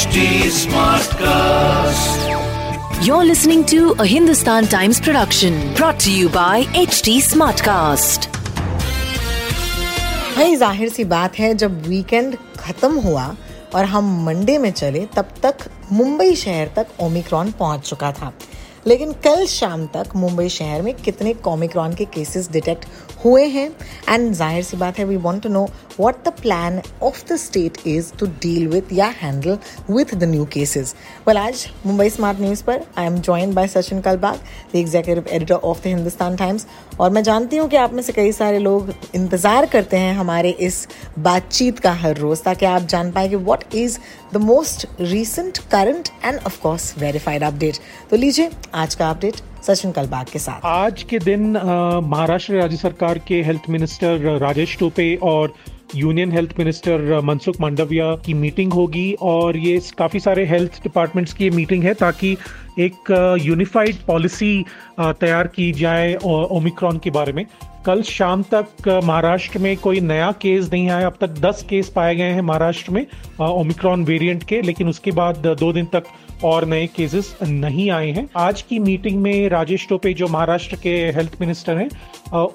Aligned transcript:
HD 0.00 0.20
Smartcast. 0.56 2.20
You're 3.06 3.24
listening 3.24 3.64
to 3.72 3.80
a 3.98 4.06
Hindustan 4.06 4.64
Times 4.66 4.98
production 4.98 5.58
brought 5.74 5.98
to 6.04 6.12
you 6.12 6.30
by 6.36 6.62
HD 6.82 7.16
Smartcast. 7.26 8.28
भाई 10.36 10.56
ज़ाहिर 10.56 10.88
सी 10.88 11.04
बात 11.12 11.38
है 11.38 11.52
जब 11.62 11.82
वीकेंड 11.86 12.36
खत्म 12.58 13.00
हुआ 13.08 13.26
और 13.74 13.84
हम 13.94 14.04
मंडे 14.26 14.56
में 14.58 14.70
चले 14.72 15.04
तब 15.16 15.34
तक 15.42 15.68
मुंबई 15.92 16.34
शहर 16.44 16.70
तक 16.76 17.00
ओमिक्रॉन 17.08 17.50
पहुँच 17.58 17.88
चुका 17.88 18.12
था 18.12 18.32
लेकिन 18.86 19.12
कल 19.24 19.44
शाम 19.46 19.86
तक 19.86 20.14
मुंबई 20.16 20.48
शहर 20.48 20.82
में 20.82 20.92
कितने 20.94 21.32
कॉमिक्रॉन 21.34 21.94
के 21.94 22.04
केसेस 22.04 22.50
डिटेक्ट 22.50 22.84
हुए 23.24 23.44
हैं? 23.44 23.68
एंड 24.08 24.32
ज़ाहिर 24.34 24.62
सी 24.64 24.76
बात 24.76 24.98
है 24.98 25.04
we 25.04 25.16
want 25.16 25.42
to 25.42 25.48
know 25.48 25.64
what 25.98 26.24
the 26.26 26.32
plan 26.42 26.80
of 27.02 27.22
the 27.28 27.36
state 27.36 27.78
is 27.86 28.12
to 28.18 28.26
deal 28.42 28.66
with 28.68 28.92
या 28.92 29.06
handle 29.16 29.58
with 29.90 30.14
the 30.14 30.24
new 30.24 30.44
cases 30.44 30.94
well 31.28 31.38
आज 31.38 31.66
मुंबई 31.86 32.08
स्मार्ट 32.10 32.40
न्यूज़ 32.40 32.62
पर 32.64 32.80
I 32.98 33.06
am 33.06 33.18
join 33.20 33.52
by 33.54 33.68
Sachin 33.68 34.00
Kalbag 34.00 34.38
the 34.72 34.76
executive 34.76 35.28
editor 35.28 35.54
of 35.54 35.82
the 35.82 35.86
Hindustan 35.86 36.36
Times 36.36 36.66
और 37.00 37.10
मैं 37.10 37.22
जानती 37.22 37.56
हूँ 37.56 37.68
कि 37.68 37.76
आप 37.76 37.92
में 37.92 38.02
से 38.02 38.12
कई 38.12 38.32
सारे 38.32 38.58
लोग 38.58 38.92
इंतज़ार 39.14 39.66
करते 39.66 39.96
हैं 39.96 40.14
हमारे 40.14 40.50
इस 40.60 40.86
बातचीत 41.18 41.78
का 41.78 41.92
हर 41.92 42.16
रोज़, 42.16 42.42
ताकि 42.42 42.66
आप 42.66 42.82
जान 42.82 43.12
पाए 43.12 43.28
कि 43.28 43.36
what 43.36 43.74
is 43.74 43.98
the 44.32 44.36
most 44.36 44.86
recent 45.00 45.58
current 45.70 46.08
and 46.24 46.38
of course 46.38 46.94
verified 46.98 47.42
update 47.42 47.78
तो 48.10 48.16
लीजिए 48.16 48.50
आज 48.74 48.94
का 48.94 49.08
अपडेट 49.10 49.34
सचिन 49.62 49.92
कलबाग 49.92 50.26
के 50.32 50.38
साथ। 50.38 50.64
आज 50.64 51.02
के 51.02 51.18
दिन 51.18 51.50
महाराष्ट्र 52.04 52.54
राज्य 52.54 52.76
सरकार 52.76 53.18
के 53.18 53.42
हेल्थ 53.42 53.62
मिनिस्टर 53.70 54.38
राजेश 54.40 54.76
टोपे 54.78 55.14
और 55.22 55.54
union 55.94 56.32
health 56.32 56.54
minister 56.58 57.20
Mansukh 57.24 57.60
Mandaviya 57.60 58.14
की 58.16 58.34
मीटिंग 58.34 58.72
होगी 58.72 59.12
और 59.22 59.56
ये 59.56 59.78
काफ़ी 59.98 60.20
सारे 60.20 60.44
हेल्थ 60.46 60.82
डिपार्टमेंट्स 60.82 61.32
की 61.32 61.50
मीटिंग 61.50 61.84
है 61.84 61.94
ताकि 61.94 62.36
एक 62.78 63.10
यूनिफाइड 63.42 63.96
पॉलिसी 64.06 64.64
तैयार 65.00 65.46
की 65.46 65.70
जाए 65.72 66.14
ओमिक्रॉन 66.24 66.98
के 66.98 67.10
बारे 67.10 67.32
में। 67.32 67.44
कल 67.86 68.02
शाम 68.02 68.42
तक 68.54 68.88
महाराष्ट्र 69.04 69.58
में 69.58 69.76
कोई 69.76 70.00
नया 70.00 70.30
केस 70.32 70.70
नहीं 70.72 70.88
आया। 70.90 71.06
अब 71.06 71.16
तक 71.20 71.38
10 71.40 71.62
केस 71.68 71.88
पाए 71.88 72.14
गए 72.14 72.30
हैं 72.30 72.42
महाराष्ट्र 72.42 72.92
में 72.92 73.06
ओमिक्रॉन 73.40 74.04
वेरिएंट 74.04 74.42
के, 74.44 74.62
लेकिन 74.62 74.88
उसके 74.88 75.10
बाद 75.12 75.46
दो 75.60 75.72
दिन 75.72 75.86
तक 75.94 76.04
और 76.44 76.64
नए 76.64 76.86
केसेस 76.86 77.36
नहीं 77.42 77.90
आए 77.90 78.10
हैं। 78.10 78.28
आज 78.36 78.62
की 78.62 78.78
मीटिंग 78.78 79.20
में 79.22 79.48
राजेश 79.48 79.86
टोपे, 79.88 80.12
जो 80.14 80.28
महाराष्ट्र 80.28 80.76
के 80.76 80.96
हेल्थ 81.10 81.36
मिनिस्टर 81.40 81.76
हैं 81.76 81.88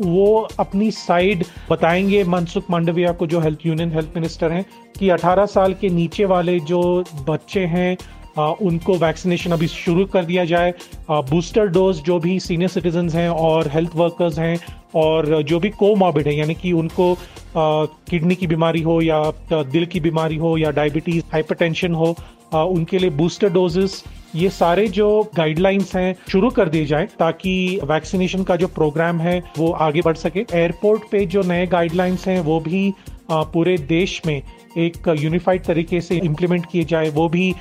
वो 0.00 0.48
अपनी 0.60 0.90
साइड 0.90 1.44
बताएँगे 1.70 2.24
मनसुख 2.24 2.64
मांडविया 2.70 3.12
को, 3.12 3.26
जो 3.26 3.40
हेल्थ 3.40 3.66
यूनियन 3.66 3.92
हेल्थ 3.92 4.08
मिनिस्टर 4.16 4.52
हैं, 4.52 4.64
कि 4.98 5.08
18 5.08 5.46
साल 5.46 5.74
के 5.74 5.88
नीचे 5.88 6.24
वाले 6.24 6.58
जो 6.60 6.82
बच्चे 7.28 7.60
हैं 7.66 7.96
उनको 8.38 8.94
वैक्सीनेशन 8.98 9.52
अभी 9.52 9.66
शुरू 9.68 10.04
कर 10.06 10.24
दिया 10.24 10.44
जाए। 10.44 10.72
बूस्टर 11.10 11.66
डोज 11.68 12.02
जो 12.02 12.18
भी 12.18 12.38
सीनियर 12.40 12.70
सिटीजन 12.70 13.08
हैं 13.08 13.28
और 13.28 13.68
हेल्थ 13.68 13.96
वर्कर्स 13.96 14.38
हैं 14.38 14.56
और 14.94 15.42
जो 15.42 15.58
भी 15.60 15.70
कोमॉर्बिड 15.70 16.26
है 16.28 16.36
यानी 16.36 16.54
कि 16.54 16.72
उनको 16.72 17.14
किडनी 17.56 18.34
की 18.34 18.46
बीमारी 18.46 18.80
हो 18.82 19.00
या 19.02 19.22
दिल 19.52 19.86
की 19.86 20.00
बीमारी 20.00 20.36
हो 20.36 20.56
या 20.58 20.70
डायबिटीज़ 20.70 21.24
हाइपरटेंशन 21.32 21.94
हो 21.94 22.14
अ, 22.52 22.56
उनके 22.56 22.98
लिए 22.98 23.10
बूस्टर 23.10 23.48
डोजेस 23.48 24.02
ये 24.36 24.48
सारे 24.50 24.86
जो 24.88 25.06
गाइडलाइंस 25.36 25.94
हैं 25.96 26.14
शुरू 26.32 26.50
कर 26.50 26.68
दिए 26.68 26.84
जाए 26.86 27.06
ताकि 27.18 27.80
वैक्सीनेशन 27.84 28.42
का 28.42 28.56
जो 28.56 28.66
प्रोग्राम 28.68 29.20
है 29.20 29.42
वो 29.58 29.70
आगे 29.86 30.00
बढ़ 30.04 30.16
सके। 30.16 30.44
एयरपोर्ट 30.52 31.02
पे 31.10 31.24
जो 31.26 31.42
नए 31.42 31.66
गाइडलाइंस 31.66 32.26
हैं 32.28 32.38
वो 32.40 32.58
भी 32.60 32.92
पूरे 33.32 33.78
देश 33.78 34.22
में 34.26 34.42
एक 34.78 35.16
यूनिफाइड 35.18 35.64
तरीके 35.64 36.00
से 36.00 36.16
इम्प्लीमेंट 36.16 36.66
किए 36.72 36.84
जाए, 36.84 37.10
वो 37.10 37.28
भी 37.28 37.54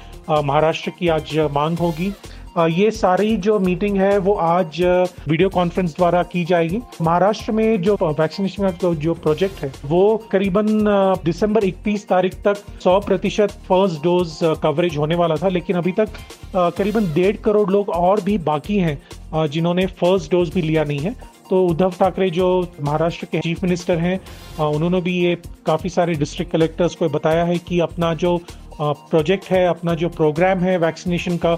महाराष्ट्र 0.43 0.91
की 0.99 1.07
आज 1.07 1.37
मांग 1.51 1.77
होगी। 1.77 2.13
ये 2.57 2.91
सारी 2.91 3.37
जो 3.37 3.59
मीटिंग 3.59 3.97
है, 3.97 4.17
वो 4.17 4.33
आज 4.33 4.81
वीडियो 5.27 5.49
कॉन्फ्रेंस 5.49 5.95
द्वारा 5.95 6.23
की 6.23 6.45
जाएगी। 6.45 6.79
महाराष्ट्र 7.01 7.51
में 7.51 7.81
जो 7.81 7.97
वैक्सीनेशन 8.03 8.69
का 8.69 8.93
जो- 8.93 9.17
प्रोजेक्ट 9.17 9.63
है, 9.63 9.73
वो 9.85 10.23
करीबन 10.31 10.65
दिसंबर 11.25 11.63
31 11.63 12.07
तारीख 12.07 12.33
तक 12.33 12.57
100 12.81 12.99
प्रतिशत 12.99 13.51
फ़र्स्ट 13.51 14.03
डोज 14.03 14.39
कवरेज 14.43 14.97
होने 14.97 15.15
वाला 15.15 15.35
था, 15.35 15.49
लेकिन 15.49 15.75
अभी 15.75 15.91
तक 15.91 16.09
करीबन 16.55 17.13
डेढ़ 17.13 17.35
करोड़ 17.35 17.71
लोग 17.71 17.89
और 17.89 18.21
भी 18.21 18.37
बाकी 18.37 18.77
हैं 18.77 19.01
जिन्होंने 19.47 19.85
फ़र्स्ट 19.85 20.31
डोज 20.31 20.49
भी 20.49 20.61
लिया 20.61 20.83
नहीं 20.83 20.99
है। 20.99 21.30
तो 21.51 21.63
उद्धव 21.67 21.91
ठाकरे 21.91 22.29
जो 22.31 22.45
महाराष्ट्र 22.81 23.25
के 23.31 23.39
चीफ 23.39 23.63
मिनिस्टर 23.63 23.97
हैं 23.99 24.19
उन्होंने 24.65 25.01
भी 25.01 25.15
ये 25.15 25.35
काफ़ी 25.65 25.89
सारे 25.89 26.13
डिस्ट्रिक्ट 26.15 26.51
कलेक्टर्स 26.51 26.95
को 26.95 27.09
बताया 27.09 27.43
है 27.45 27.57
कि 27.59 27.79
अपना 27.79 28.13
जो 28.23 28.39
प्रोजेक्ट 28.79 29.45
है, 29.45 29.65
अपना 29.67 29.93
जो 29.95 30.09
प्रोग्राम 30.09 30.59
है 30.59 30.77
वैक्सीनेशन 30.77 31.37
का, 31.37 31.53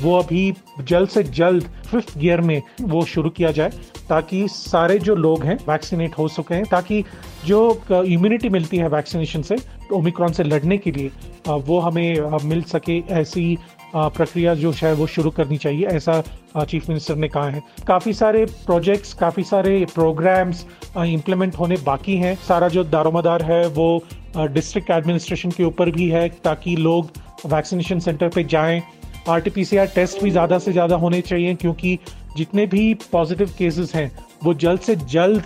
वो 0.00 0.18
अभी 0.18 0.52
जल्द 0.80 1.08
से 1.08 1.22
जल्द 1.22 1.64
फिफ्थ 1.86 2.18
गियर 2.18 2.40
में 2.40 2.60
वो 2.82 3.04
शुरू 3.06 3.30
किया 3.30 3.50
जाए, 3.52 3.70
ताकि 4.08 4.46
सारे 4.48 4.98
जो 4.98 5.14
लोग 5.16 5.44
हैं 5.44 5.58
वैक्सीनेट 5.68 6.18
हो 6.18 6.28
सकें 6.30 6.64
ताकि 6.66 7.02
जो 7.46 7.60
इम्यूनिटी 7.92 8.48
मिलती 8.48 8.76
है 8.76 8.88
वैक्सीनेशन 8.88 9.42
से 9.42 9.56
ओमिक्रॉन 9.92 10.32
से 10.32 10.44
लड़ने 10.44 10.78
के 10.78 10.92
लिए 10.92 11.10
वो 11.48 11.78
हमें 11.80 12.38
मिल 12.44 12.62
सके 12.64 12.98
ऐसी 13.14 13.56
प्रक्रिया 13.96 14.54
जो 14.54 14.70
है 14.76 14.92
वो 14.94 15.06
शुरू 15.06 15.30
करनी 15.30 15.56
चाहिए, 15.56 15.86
ऐसा 15.86 16.22
चीफ 16.60 16.88
मिनिस्टर 16.88 17.16
ने 17.16 17.28
कहा 17.28 17.48
है। 17.50 17.62
काफ़ी 17.86 18.12
सारे 18.14 18.44
प्रोजेक्ट्स 18.66 19.12
काफ़ी 19.14 19.42
सारे 19.44 19.84
प्रोग्राम्स 19.94 20.64
इम्प्लीमेंट 20.98 21.54
होने 21.54 21.76
बाकी 21.84 22.16
हैं। 22.16 22.34
सारा 22.48 22.68
जो 22.68 22.84
दारोमदार 22.86 23.42
है 23.42 23.66
वो 23.68 23.88
डिस्ट्रिक्ट 24.38 24.90
एडमिनिस्ट्रेशन 24.90 25.50
के 25.50 25.64
ऊपर 25.64 25.90
भी 25.90 26.08
है 26.10 26.28
ताकि 26.44 26.76
लोग 26.76 27.10
वैक्सीनेशन 27.46 27.98
सेंटर 28.00 28.28
पे 28.28 28.44
जाएँ। 28.44 28.82
आरटीपीसीआर 29.28 29.86
टेस्ट 29.94 30.22
भी 30.22 30.30
ज़्यादा 30.30 30.58
से 30.58 30.72
ज़्यादा 30.72 30.96
होने 30.96 31.20
चाहिए 31.20 31.54
क्योंकि 31.54 31.98
जितने 32.36 32.66
भी 32.66 32.92
पॉजिटिव 33.12 33.50
केसेस 33.58 33.94
हैं, 33.94 34.10
वो 34.44 34.54
जल्द 34.54 34.80
से 34.80 34.96
जल्द 34.96 35.42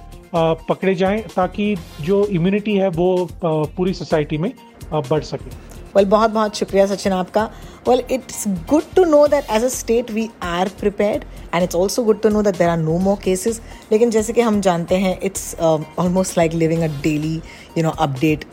पकड़े 0.68 0.94
जाएँ 0.94 1.22
ताकि 1.36 1.74
जो 2.00 2.24
इम्यूनिटी 2.26 2.76
है 2.76 2.88
वो 2.90 3.28
पूरी 3.44 3.94
सोसाइटी 3.94 4.38
में 4.38 4.52
बढ़ 4.92 5.22
सके। 5.22 5.50
वेल 5.96 6.04
बहुत 6.04 6.30
बहुत 6.30 6.56
शुक्रिया 6.56 6.86
सचिन 6.86 7.12
आपका. 7.12 7.44
Well 7.88 8.02
it's 8.10 8.44
good 8.70 8.82
to 8.96 9.04
know 9.04 9.26
that 9.26 9.50
as 9.50 9.64
a 9.64 9.68
state 9.68 10.10
we 10.10 10.28
are 10.42 10.68
prepared 10.80 11.24
and 11.54 11.62
it's 11.62 11.76
also 11.76 12.02
good 12.04 12.20
to 12.22 12.28
know 12.28 12.42
that 12.42 12.58
there 12.58 12.68
are 12.68 12.78
no 12.78 12.98
more 12.98 13.16
cases 13.24 13.60
लेकिन 13.92 14.10
जैसे 14.10 14.32
कि 14.32 14.40
हम 14.40 14.60
जानते 14.60 14.96
हैं 14.96 15.18
it's 15.22 15.54
almost 15.60 16.38
like 16.38 16.52
living 16.54 16.82
a 16.82 16.88
daily 17.02 17.34
you 17.78 17.82
know 17.82 17.90
update 17.90 18.44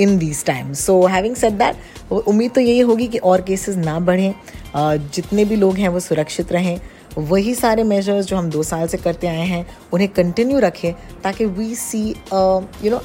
in 0.00 0.16
these 0.18 0.44
times 0.44 0.84
so 0.86 1.00
having 1.06 1.34
set 1.36 1.52
that 1.52 2.12
उम्मीद 2.12 2.50
तो 2.52 2.60
यही 2.60 2.80
होगी 2.80 3.06
कि 3.08 3.18
और 3.18 3.40
केसेस 3.40 3.76
ना 3.76 3.98
बढ़ें 4.00 4.32
uh, 4.32 5.14
जितने 5.14 5.44
भी 5.44 5.56
लोग 5.56 5.76
हैं 5.76 5.88
वो 5.88 6.00
सुरक्षित 6.00 6.52
रहें 6.52 6.78
वही 7.18 7.54
सारे 7.54 7.82
मेजर्स 7.84 8.26
जो 8.26 8.36
हम 8.36 8.50
दो 8.50 8.62
साल 8.62 8.86
से 8.88 8.96
करते 8.98 9.26
आए 9.26 9.46
हैं, 9.46 9.66
उन्हें 9.92 10.08
कंटिन्यू 10.08 10.58
रखें 10.58 10.92
ताकि 11.22 11.44
we 11.46 11.74
see 11.74 12.08
you 12.08 12.90
know 12.90 13.00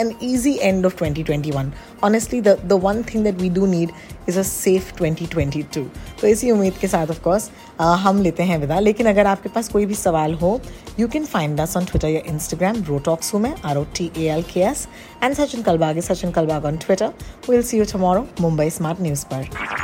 an 0.00 0.12
easy 0.22 0.56
end 0.62 0.86
of 0.86 0.96
2021 1.02 1.70
honestly 2.04 2.40
the 2.40 2.78
one 2.82 3.02
thing 3.04 3.24
that 3.24 3.34
we 3.34 3.48
do 3.50 3.66
need 3.66 3.90
is 4.28 4.38
a 4.38 4.42
safe 4.42 4.92
2022 5.02 5.78
तो 6.20 6.26
इसी 6.26 6.50
उम्मीद 6.50 6.74
के 6.80 6.88
साथ 6.88 7.10
ऑफ़ 7.10 7.20
कोर्स 7.22 7.50
हम 7.80 8.22
लेते 8.22 8.42
हैं 8.42 8.58
विदा। 8.58 8.78
लेकिन 8.80 9.06
अगर 9.06 9.26
आपके 9.26 9.48
पास 9.48 9.68
कोई 9.68 9.86
भी 9.86 9.94
सवाल 9.94 10.34
हो 10.42 10.60
you 11.00 11.08
can 11.08 11.24
find 11.26 11.60
us 11.60 11.76
on 11.76 11.84
Twitter 11.84 12.08
या 12.08 12.20
इंस्टाग्राम 12.28 12.82
रोटॉक्स 12.88 13.34
हूँ 13.34 13.40
मैं 13.42 13.54
R 13.64 13.76
O 13.76 13.84
T 13.96 14.10
A 14.16 14.28
L 14.34 14.42
K 14.52 14.60
S 14.60 14.86
and 15.22 15.34
Sachin 15.34 15.62
Kalbag 15.62 16.00
Sachin 16.10 16.30
Kalbag 16.30 16.64
on 16.64 16.76
Twitter 16.76 17.12
will 17.50 17.62
see 17.62 17.78
you 17.78 17.84
tomorrow 17.92 18.26
Mumbai 18.40 18.70
smart 18.70 19.00
news 19.02 19.24
पर। 19.32 19.83